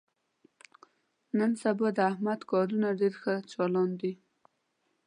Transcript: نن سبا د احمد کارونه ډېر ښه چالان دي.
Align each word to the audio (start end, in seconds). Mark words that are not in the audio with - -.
نن 1.37 1.51
سبا 1.61 1.87
د 1.97 1.99
احمد 2.11 2.39
کارونه 2.51 2.87
ډېر 2.99 3.13
ښه 3.21 3.33
چالان 3.51 3.89
دي. 4.01 4.13